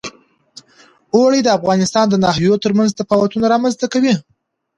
اوړي 1.15 1.39
د 1.43 1.49
افغانستان 1.57 2.05
د 2.09 2.15
ناحیو 2.23 2.61
ترمنځ 2.63 2.89
تفاوتونه 2.99 3.45
رامنځ 3.53 3.75
ته 3.81 3.85
کوي. 3.93 4.13